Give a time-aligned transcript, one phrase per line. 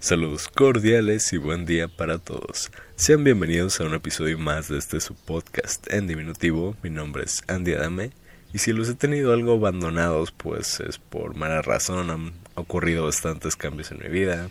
[0.00, 2.72] Saludos cordiales y buen día para todos.
[2.96, 6.74] Sean bienvenidos a un episodio más de este su podcast en diminutivo.
[6.82, 8.10] Mi nombre es Andy Adame
[8.54, 12.08] y si los he tenido algo abandonados pues es por mala razón.
[12.08, 14.48] Han ocurrido bastantes cambios en mi vida.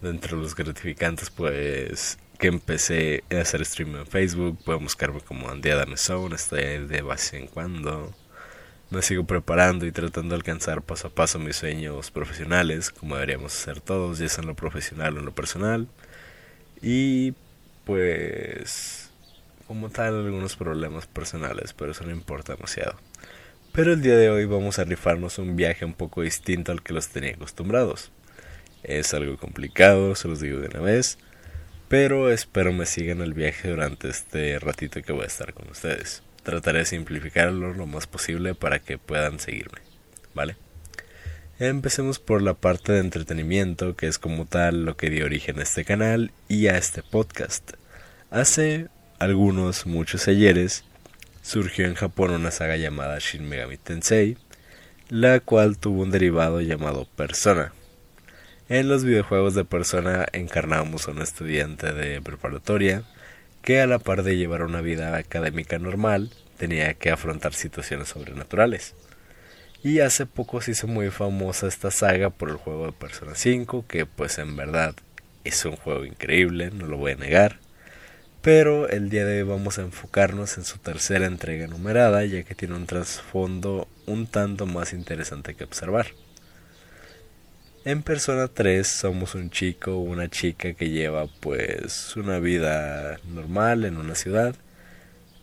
[0.00, 4.58] De entre los gratificantes pues que empecé a hacer stream en Facebook.
[4.64, 6.34] Pueden buscarme como Andy Adame Zone.
[6.34, 8.14] Estoy de vez en cuando
[8.90, 13.54] me sigo preparando y tratando de alcanzar paso a paso mis sueños profesionales, como deberíamos
[13.54, 15.88] hacer todos, ya sea en lo profesional o en lo personal.
[16.80, 17.34] Y
[17.84, 19.10] pues,
[19.66, 22.96] como tal, algunos problemas personales, pero eso no importa demasiado.
[23.72, 26.92] Pero el día de hoy vamos a rifarnos un viaje un poco distinto al que
[26.92, 28.10] los tenía acostumbrados.
[28.82, 31.18] Es algo complicado, se los digo de una vez,
[31.88, 36.22] pero espero me sigan el viaje durante este ratito que voy a estar con ustedes
[36.46, 39.80] trataré de simplificarlo lo más posible para que puedan seguirme,
[40.32, 40.56] ¿vale?
[41.58, 45.64] Empecemos por la parte de entretenimiento, que es como tal lo que dio origen a
[45.64, 47.72] este canal y a este podcast.
[48.30, 48.86] Hace
[49.18, 50.84] algunos, muchos ayeres,
[51.42, 54.38] surgió en Japón una saga llamada Shin Megami Tensei,
[55.08, 57.72] la cual tuvo un derivado llamado Persona.
[58.68, 63.02] En los videojuegos de Persona encarnamos a un estudiante de preparatoria
[63.66, 68.94] que a la par de llevar una vida académica normal, tenía que afrontar situaciones sobrenaturales.
[69.82, 73.84] Y hace poco se hizo muy famosa esta saga por el juego de Persona 5,
[73.88, 74.94] que pues en verdad
[75.42, 77.58] es un juego increíble, no lo voy a negar.
[78.40, 82.54] Pero el día de hoy vamos a enfocarnos en su tercera entrega numerada, ya que
[82.54, 86.06] tiene un trasfondo un tanto más interesante que observar.
[87.86, 93.84] En Persona 3 somos un chico o una chica que lleva pues una vida normal
[93.84, 94.56] en una ciudad,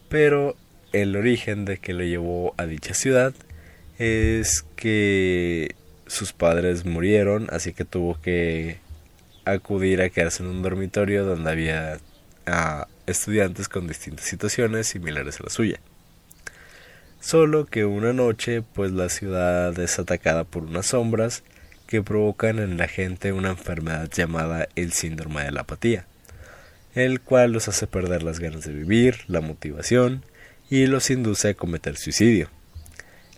[0.09, 0.57] pero
[0.91, 3.33] el origen de que lo llevó a dicha ciudad
[3.97, 5.73] es que
[6.05, 8.79] sus padres murieron, así que tuvo que
[9.45, 11.99] acudir a quedarse en un dormitorio donde había
[12.45, 15.79] a estudiantes con distintas situaciones similares a la suya.
[17.21, 21.41] Solo que una noche, pues la ciudad es atacada por unas sombras
[21.87, 26.05] que provocan en la gente una enfermedad llamada el síndrome de la apatía,
[26.95, 30.23] el cual los hace perder las ganas de vivir, la motivación
[30.69, 32.49] y los induce a cometer suicidio.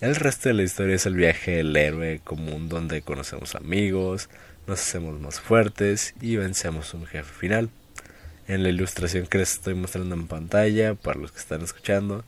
[0.02, 4.30] El resto de la historia es el viaje del héroe común donde conocemos amigos,
[4.68, 7.70] nos hacemos más fuertes y vencemos un jefe final.
[8.48, 12.24] En la ilustración que les estoy mostrando en pantalla, para los que están escuchando,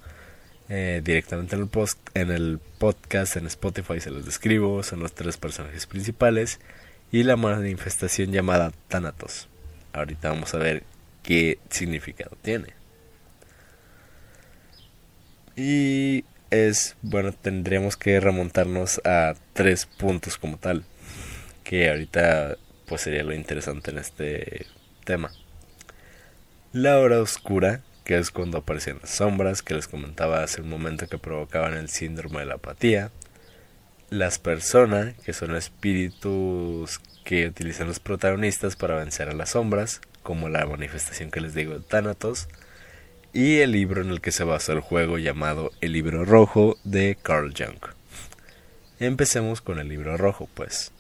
[0.70, 1.70] eh, directamente en el,
[2.14, 6.60] en el podcast, en Spotify se los describo, son los tres personajes principales
[7.12, 9.48] y la manifestación llamada Thanatos.
[9.94, 10.84] Ahorita vamos a ver
[11.24, 12.74] qué significado tiene.
[15.56, 20.84] Y es, bueno, tendríamos que remontarnos a tres puntos como tal,
[21.64, 24.68] que ahorita pues sería lo interesante en este
[25.04, 25.32] tema.
[26.74, 31.08] La hora oscura, que es cuando aparecían las sombras que les comentaba hace un momento
[31.08, 33.12] que provocaban el síndrome de la apatía.
[34.10, 40.48] Las personas, que son espíritus que utilizan los protagonistas para vencer a las sombras, como
[40.48, 42.48] la manifestación que les digo Thanatos,
[43.34, 47.18] y el libro en el que se basa el juego llamado El libro rojo de
[47.22, 47.92] Carl Jung.
[49.02, 50.94] Empecemos con el libro rojo, pues.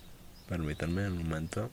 [0.49, 1.71] Permítanme un momento.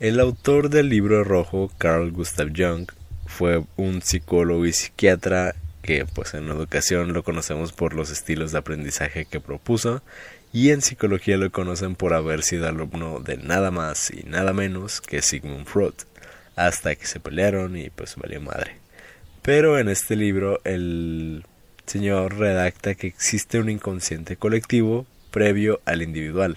[0.00, 2.88] El autor del libro rojo, Carl Gustav Jung,
[3.26, 8.58] fue un psicólogo y psiquiatra que pues en educación lo conocemos por los estilos de
[8.58, 10.00] aprendizaje que propuso
[10.52, 15.00] y en psicología lo conocen por haber sido alumno de nada más y nada menos
[15.00, 15.94] que Sigmund Freud,
[16.54, 18.76] hasta que se pelearon y pues valió madre.
[19.42, 21.44] Pero en este libro el
[21.86, 26.56] señor redacta que existe un inconsciente colectivo previo al individual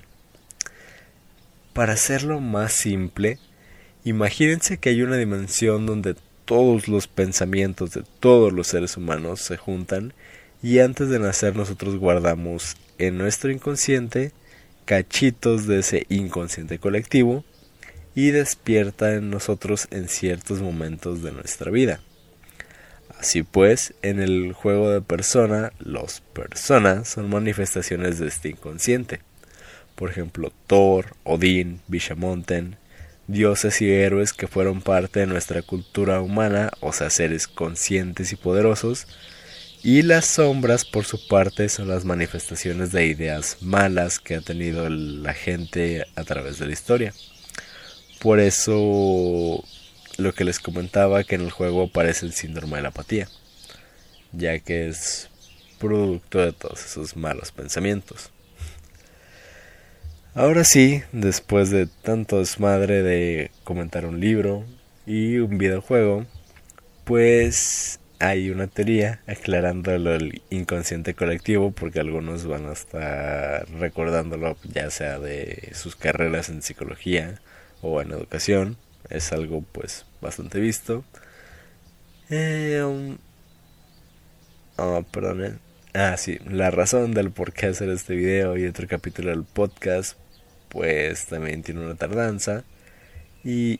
[1.73, 3.39] para hacerlo más simple,
[4.03, 6.15] imagínense que hay una dimensión donde
[6.45, 10.13] todos los pensamientos de todos los seres humanos se juntan
[10.61, 14.31] y antes de nacer nosotros guardamos en nuestro inconsciente
[14.85, 17.45] cachitos de ese inconsciente colectivo
[18.15, 22.01] y despierta en nosotros en ciertos momentos de nuestra vida.
[23.17, 29.21] Así pues, en el juego de persona, los personas son manifestaciones de este inconsciente
[30.01, 32.75] por ejemplo Thor, Odín, Bishamonten,
[33.27, 38.35] dioses y héroes que fueron parte de nuestra cultura humana, o sea, seres conscientes y
[38.35, 39.05] poderosos,
[39.83, 44.89] y las sombras, por su parte, son las manifestaciones de ideas malas que ha tenido
[44.89, 47.13] la gente a través de la historia.
[48.19, 49.63] Por eso,
[50.17, 53.29] lo que les comentaba, que en el juego aparece el síndrome de la apatía,
[54.31, 55.29] ya que es
[55.77, 58.30] producto de todos esos malos pensamientos.
[60.33, 64.63] Ahora sí, después de tanto desmadre de comentar un libro
[65.05, 66.25] y un videojuego,
[67.03, 74.89] pues hay una teoría aclarando el inconsciente colectivo porque algunos van a estar recordándolo ya
[74.89, 77.41] sea de sus carreras en psicología
[77.81, 78.77] o en educación.
[79.09, 81.03] Es algo pues bastante visto.
[82.29, 83.17] Eh, um,
[84.77, 85.59] oh, perdón
[85.93, 90.20] ah sí la razón del por qué hacer este video y otro capítulo del podcast
[90.71, 92.63] pues también tiene una tardanza
[93.43, 93.79] y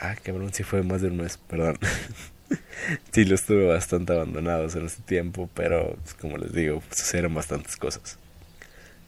[0.00, 1.78] ah cabrón si fue más de un mes perdón
[3.12, 7.76] sí, lo estuve bastante abandonados en este tiempo, pero pues, como les digo, sucedieron bastantes
[7.76, 8.18] cosas.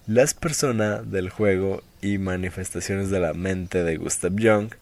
[0.06, 4.72] Las personas del juego y manifestaciones de la mente de Gustav Jung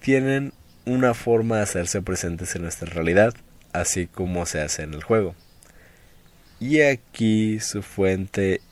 [0.00, 0.52] tienen
[0.86, 3.34] una forma de hacerse presentes en nuestra realidad,
[3.72, 5.34] así como se hace en el juego.
[6.60, 8.62] Y aquí su fuente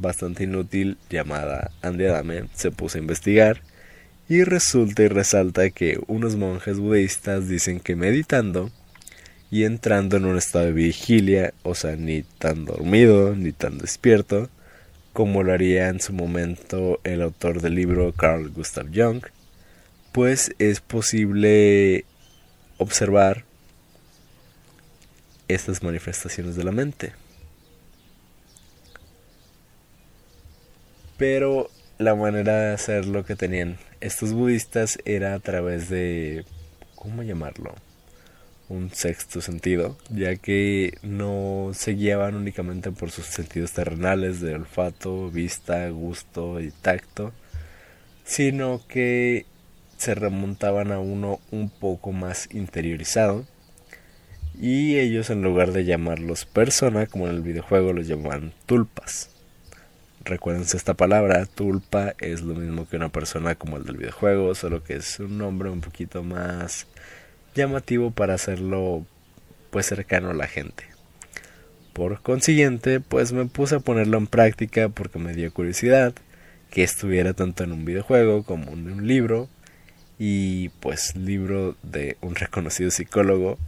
[0.00, 3.62] bastante inútil llamada Andy Adame se puso a investigar
[4.28, 8.70] y resulta y resalta que unos monjes budistas dicen que meditando
[9.50, 14.48] y entrando en un estado de vigilia, o sea, ni tan dormido ni tan despierto,
[15.12, 19.24] como lo haría en su momento el autor del libro Carl Gustav Jung,
[20.12, 22.04] pues es posible
[22.78, 23.44] observar
[25.48, 27.12] estas manifestaciones de la mente.
[31.20, 31.68] Pero
[31.98, 36.46] la manera de hacer lo que tenían estos budistas era a través de,
[36.94, 37.74] ¿cómo llamarlo?
[38.70, 45.30] Un sexto sentido, ya que no se guiaban únicamente por sus sentidos terrenales de olfato,
[45.30, 47.34] vista, gusto y tacto,
[48.24, 49.44] sino que
[49.98, 53.44] se remontaban a uno un poco más interiorizado
[54.58, 59.28] y ellos en lugar de llamarlos persona como en el videojuego los llamaban tulpas
[60.24, 64.84] Recuérdense esta palabra, tulpa es lo mismo que una persona como el del videojuego, solo
[64.84, 66.86] que es un nombre un poquito más
[67.54, 69.06] llamativo para hacerlo
[69.70, 70.84] pues cercano a la gente.
[71.94, 76.14] Por consiguiente, pues me puse a ponerlo en práctica porque me dio curiosidad
[76.70, 79.48] que estuviera tanto en un videojuego como en un libro
[80.18, 83.58] y pues libro de un reconocido psicólogo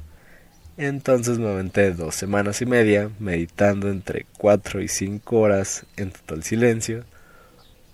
[0.77, 6.43] entonces me aventé dos semanas y media meditando entre cuatro y cinco horas en total
[6.43, 7.05] silencio.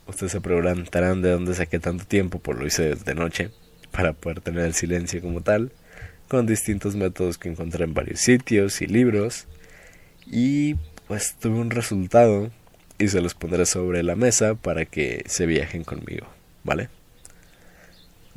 [0.06, 3.50] Ustedes se preguntarán de dónde saqué tanto tiempo, por lo hice de noche,
[3.90, 5.72] para poder tener el silencio como tal,
[6.28, 9.46] con distintos métodos que encontré en varios sitios y libros.
[10.26, 10.76] Y
[11.06, 12.50] pues tuve un resultado
[12.98, 16.26] y se los pondré sobre la mesa para que se viajen conmigo,
[16.64, 16.88] ¿vale?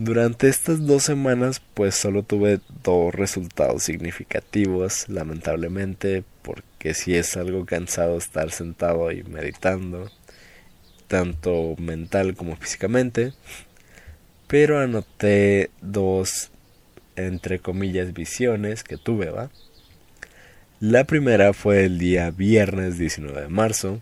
[0.04, 7.68] Durante estas dos semanas pues solo tuve dos resultados significativos, lamentablemente, porque si es algo
[7.68, 10.10] cansado estar sentado y meditando,
[11.08, 13.34] tanto mental como físicamente,
[14.48, 16.50] pero anoté dos,
[17.16, 19.52] entre comillas, visiones que tuve, ¿va?
[20.80, 24.02] La primera fue el día viernes 19 de marzo,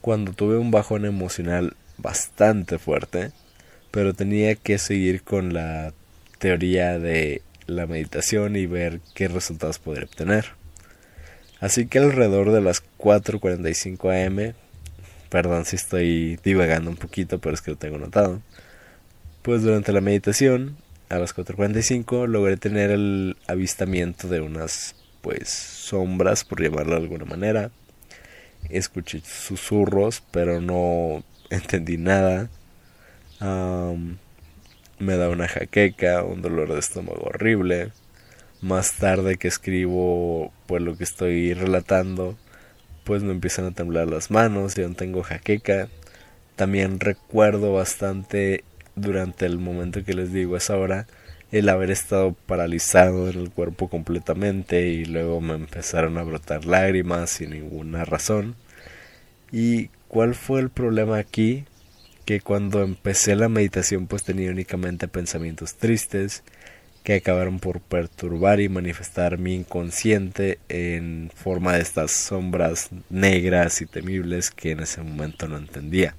[0.00, 3.30] cuando tuve un bajón emocional bastante fuerte,
[3.90, 5.92] pero tenía que seguir con la
[6.38, 10.46] teoría de la meditación y ver qué resultados poder obtener.
[11.60, 14.54] Así que alrededor de las 4.45 am,
[15.30, 18.42] perdón si estoy divagando un poquito, pero es que lo tengo notado,
[19.42, 20.76] pues durante la meditación,
[21.08, 27.24] a las 4.45, logré tener el avistamiento de unas, pues, sombras, por llamarlo de alguna
[27.24, 27.70] manera.
[28.70, 32.50] Escuché susurros, pero no entendí nada
[33.40, 37.92] me da una jaqueca, un dolor de estómago horrible.
[38.62, 42.36] Más tarde que escribo pues lo que estoy relatando,
[43.04, 45.88] pues me empiezan a temblar las manos y aún tengo jaqueca.
[46.56, 48.64] También recuerdo bastante
[48.94, 51.06] durante el momento que les digo esa hora
[51.52, 57.30] el haber estado paralizado en el cuerpo completamente y luego me empezaron a brotar lágrimas
[57.30, 58.56] sin ninguna razón.
[59.52, 61.64] ¿Y cuál fue el problema aquí?
[62.26, 66.42] Que cuando empecé la meditación pues tenía únicamente pensamientos tristes
[67.04, 73.86] que acabaron por perturbar y manifestar mi inconsciente en forma de estas sombras negras y
[73.86, 76.16] temibles que en ese momento no entendía.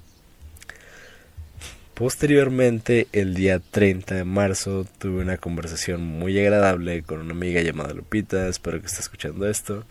[1.92, 7.92] Posteriormente, el día 30 de marzo, tuve una conversación muy agradable con una amiga llamada
[7.92, 9.84] Lupita, espero que esté escuchando esto,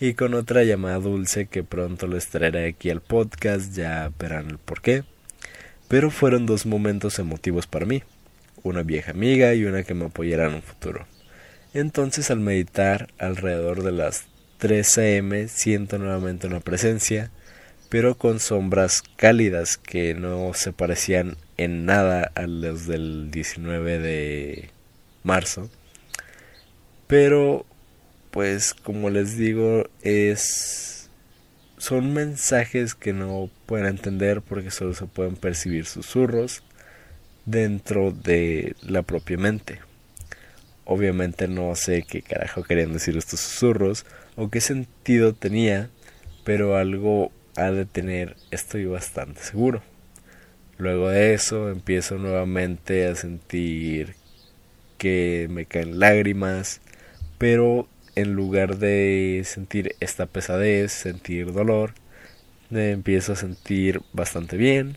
[0.00, 4.58] y con otra llamada Dulce que pronto les traeré aquí al podcast, ya verán el
[4.58, 5.04] porqué
[5.92, 8.02] pero fueron dos momentos emotivos para mí,
[8.62, 11.04] una vieja amiga y una que me apoyará en un futuro.
[11.74, 14.24] Entonces al meditar alrededor de las
[14.56, 17.30] 3 am siento nuevamente una presencia,
[17.90, 24.70] pero con sombras cálidas que no se parecían en nada a los del 19 de
[25.24, 25.68] marzo.
[27.06, 27.66] Pero,
[28.30, 30.91] pues como les digo, es
[31.82, 36.62] son mensajes que no pueden entender porque solo se pueden percibir susurros
[37.44, 39.80] dentro de la propia mente.
[40.84, 45.90] Obviamente no sé qué carajo querían decir estos susurros o qué sentido tenía,
[46.44, 49.82] pero algo ha de tener, estoy bastante seguro.
[50.78, 54.14] Luego de eso empiezo nuevamente a sentir
[54.98, 56.80] que me caen lágrimas,
[57.38, 61.94] pero en lugar de sentir esta pesadez, sentir dolor,
[62.70, 64.96] me empiezo a sentir bastante bien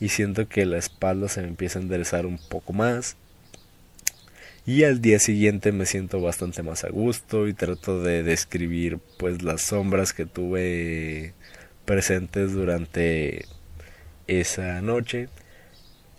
[0.00, 3.16] y siento que la espalda se me empieza a enderezar un poco más.
[4.66, 9.42] Y al día siguiente me siento bastante más a gusto y trato de describir pues
[9.42, 11.34] las sombras que tuve
[11.84, 13.44] presentes durante
[14.26, 15.28] esa noche.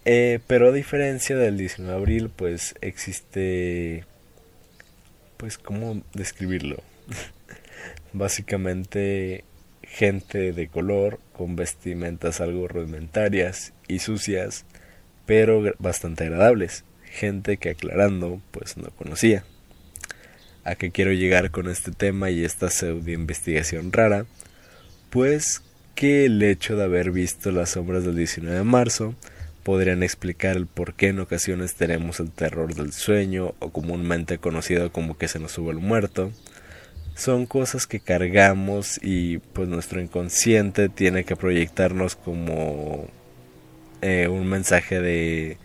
[0.06, 4.06] Eh, pero a diferencia del 19 de abril, pues existe,
[5.38, 6.84] pues, ¿cómo describirlo?
[8.14, 9.44] Básicamente
[9.82, 14.66] gente de color con vestimentas algo rudimentarias y sucias,
[15.26, 16.84] pero bastante agradables.
[17.04, 19.46] Gente que aclarando, pues no conocía.
[20.64, 24.26] ¿A qué quiero llegar con este tema y esta pseudo investigación rara?
[25.10, 25.64] Pues
[25.96, 29.16] que el hecho de haber visto las sombras del 19 de marzo
[29.68, 34.94] podrían explicar el por qué en ocasiones tenemos el terror del sueño o comúnmente conocido
[34.94, 36.32] como que se nos sube el muerto.
[37.16, 43.10] Son cosas que cargamos y pues nuestro inconsciente tiene que proyectarnos como
[44.02, 45.58] eh, un mensaje de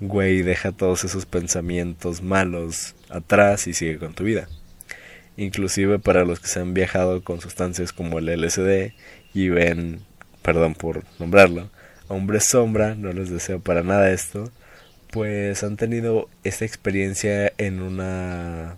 [0.00, 4.48] güey deja todos esos pensamientos malos atrás y sigue con tu vida
[5.36, 8.94] inclusive para los que se han viajado con sustancias como el LSD
[9.32, 10.00] y ven,
[10.42, 11.70] perdón por nombrarlo,
[12.08, 14.50] hombres sombra, no les deseo para nada esto,
[15.10, 18.76] pues han tenido esta experiencia en una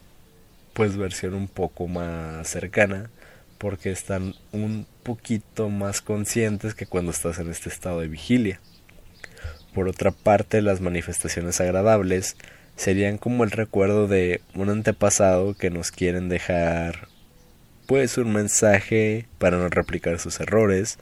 [0.75, 3.11] pues versión un poco más cercana
[3.59, 8.61] porque están un poquito más conscientes que cuando estás en este estado de vigilia.
[9.75, 12.37] Por otra parte, las manifestaciones agradables
[12.76, 17.09] serían como el recuerdo de un antepasado que nos quieren dejar
[17.87, 20.99] pues un mensaje para no replicar sus errores.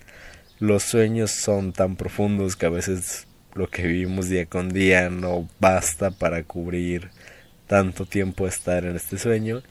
[0.61, 5.49] Los sueños son tan profundos que a veces lo que vivimos día con día no
[5.61, 7.11] basta para cubrir
[7.67, 9.63] tanto tiempo estar en este sueño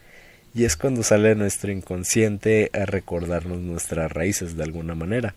[0.53, 5.35] y es cuando sale nuestro inconsciente a recordarnos nuestras raíces de alguna manera.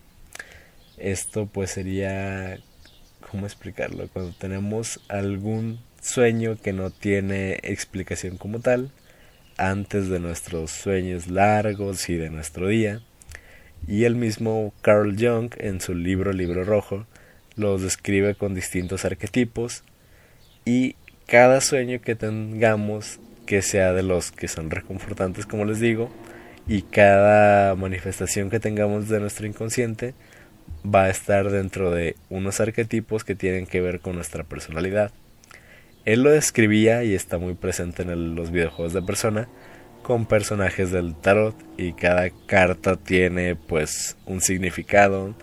[0.97, 2.59] Esto pues sería
[3.31, 4.07] ¿cómo explicarlo?
[4.09, 8.91] Cuando tenemos algún sueño que no tiene explicación como tal,
[9.57, 13.01] antes de nuestros sueños largos y de nuestro día.
[13.87, 17.05] Y el mismo Carl Jung en su libro Libro Rojo
[17.55, 19.83] los describe con distintos arquetipos
[20.65, 26.11] y cada sueño que tengamos que sea de los que son reconfortantes como les digo
[26.67, 30.13] y cada manifestación que tengamos de nuestro inconsciente
[30.85, 35.11] va a estar dentro de unos arquetipos que tienen que ver con nuestra personalidad.
[36.05, 39.47] Él lo describía y está muy presente en los videojuegos de persona
[40.07, 45.35] con personajes del tarot y cada carta tiene pues un significado,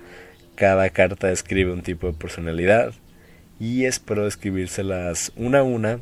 [0.54, 2.94] cada carta describe un tipo de personalidad
[3.60, 6.00] y espero describírselas una a una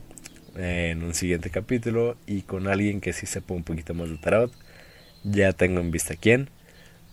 [0.54, 4.52] en un siguiente capítulo y con alguien que sí sepa un poquito más de tarot.
[5.24, 6.48] Ya tengo en vista quién,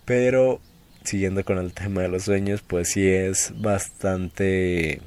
[0.06, 0.62] pero
[1.04, 5.02] siguiendo con el tema de los sueños, pues sí es bastante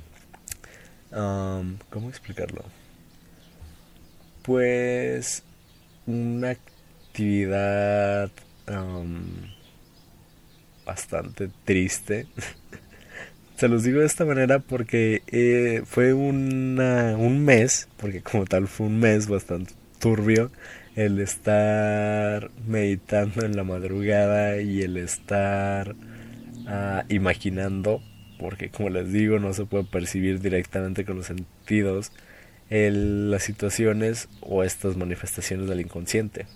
[1.13, 2.65] ¿Cómo explicarlo?
[4.43, 5.45] Pues
[6.07, 8.31] una actividad
[10.85, 12.27] bastante triste.
[13.57, 18.67] Se los digo de esta manera porque eh, fue una, un mes, porque como tal
[18.67, 20.51] fue un mes bastante turbio,
[20.97, 28.03] el estar meditando en la madrugada y el estar uh, imaginando
[28.43, 32.13] porque como les digo no se puede percibir directamente con los sentidos
[32.71, 36.47] las situaciones o estas manifestaciones del inconsciente.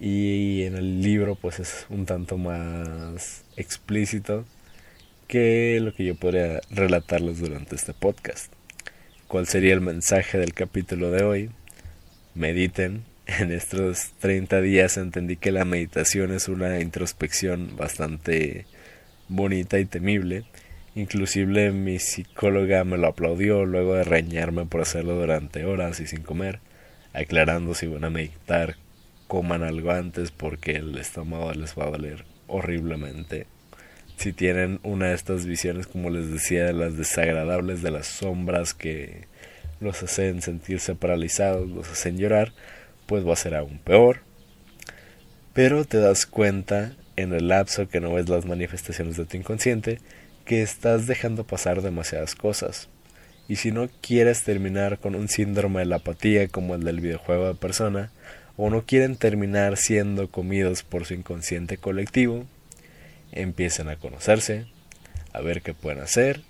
[0.00, 4.44] Y en el libro pues es un tanto más explícito
[5.26, 8.52] que lo que yo podría relatarles durante este podcast.
[9.28, 11.50] ¿Cuál sería el mensaje del capítulo de hoy?
[12.34, 13.04] Mediten.
[13.26, 18.66] En estos 30 días entendí que la meditación es una introspección bastante
[19.28, 20.44] bonita y temible.
[20.96, 26.22] Inclusive mi psicóloga me lo aplaudió luego de reñarme por hacerlo durante horas y sin
[26.22, 26.60] comer,
[27.12, 28.76] aclarando si van a meditar,
[29.26, 33.46] coman algo antes porque el estómago les va a doler horriblemente.
[34.16, 38.72] Si tienen una de estas visiones, como les decía, de las desagradables, de las sombras
[38.72, 39.26] que
[39.80, 42.52] los hacen sentirse paralizados, los hacen llorar,
[43.06, 44.20] pues va a ser aún peor.
[45.52, 49.98] Pero te das cuenta en el lapso que no ves las manifestaciones de tu inconsciente
[50.44, 52.88] que estás dejando pasar demasiadas cosas.
[53.48, 57.48] Y si no quieres terminar con un síndrome de la apatía como el del videojuego
[57.48, 58.10] de persona,
[58.56, 62.46] o no quieren terminar siendo comidos por su inconsciente colectivo,
[63.32, 64.66] empiecen a conocerse,
[65.32, 66.42] a ver qué pueden hacer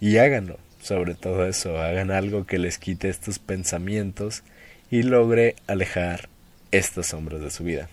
[0.00, 0.58] y háganlo.
[0.80, 4.42] Sobre todo eso, hagan algo que les quite estos pensamientos
[4.90, 6.28] y logre alejar
[6.72, 7.88] estas sombras de su vida.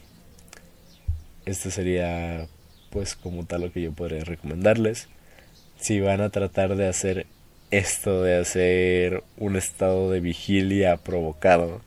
[1.46, 2.48] Este sería
[2.90, 5.08] pues como tal lo que yo podría recomendarles.
[5.82, 7.26] Si van a tratar de hacer
[7.72, 11.82] esto de hacer un estado de vigilia provocado,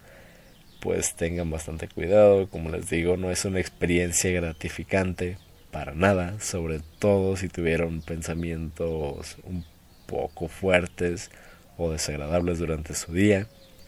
[0.81, 2.49] pues tengan bastante cuidado.
[2.49, 5.39] Como les digo, no es una experiencia gratificante
[5.71, 9.65] para nada, sobre todo si tuvieron pensamientos un
[10.07, 11.31] poco fuertes
[11.77, 13.47] o desagradables durante su día.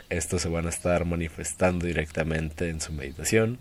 [0.08, 3.58] Estos se van a estar manifestando directamente en su meditación.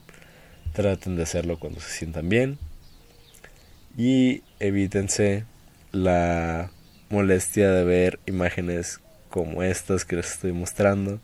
[0.73, 2.59] Traten de hacerlo cuando se sientan bien.
[3.97, 5.45] Y evítense
[5.95, 6.71] la
[7.09, 8.99] molestia de ver imágenes
[9.29, 11.19] como estas que les estoy mostrando.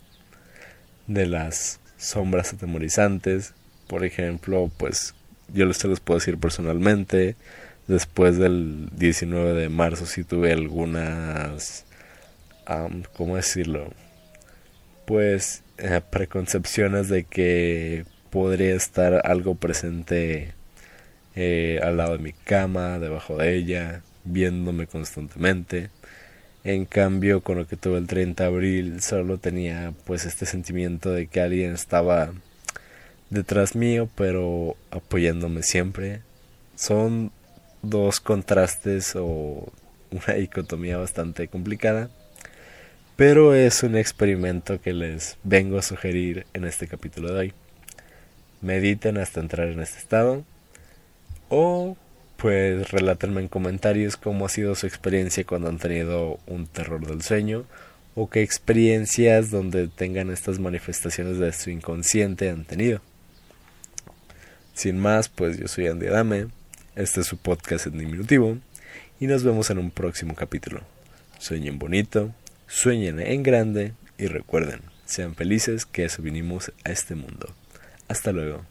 [1.07, 3.53] De las sombras atemorizantes.
[3.87, 5.13] Por ejemplo, pues
[5.53, 7.35] yo les, los puedo decir personalmente.
[7.87, 11.85] Después del 19 de marzo sí tuve algunas...
[13.17, 13.91] ¿Cómo decirlo?
[15.05, 20.53] Pues eh, preconcepciones de que podría estar algo presente
[21.35, 25.89] eh, al lado de mi cama, debajo de ella, viéndome constantemente.
[26.63, 31.11] En cambio, con lo que tuve el 30 de abril, solo tenía pues este sentimiento
[31.11, 32.31] de que alguien estaba
[33.29, 36.21] detrás mío, pero apoyándome siempre.
[36.75, 37.31] Son
[37.81, 39.71] dos contrastes o
[40.11, 42.09] una dicotomía bastante complicada,
[43.15, 47.53] pero es un experimento que les vengo a sugerir en este capítulo de hoy
[48.61, 50.43] mediten hasta entrar en este estado
[51.49, 51.97] o
[52.41, 57.21] pues relátenme en comentarios cómo ha sido su experiencia cuando han tenido un terror del
[57.21, 57.65] sueño
[58.15, 62.99] o qué experiencias donde tengan estas manifestaciones de su inconsciente han tenido.
[64.73, 66.47] Sin más, pues yo soy Andy Adame,
[66.95, 68.57] este es su podcast en diminutivo
[69.19, 70.81] y nos vemos en un próximo capítulo.
[71.37, 72.33] Sueñen bonito,
[72.65, 77.53] sueñen en grande y recuerden, sean felices que eso vinimos a este mundo.
[78.07, 78.65] Hasta luego.